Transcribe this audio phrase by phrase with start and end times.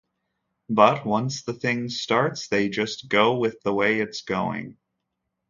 [0.67, 4.77] But once the thing starts, they just go with the way it's going.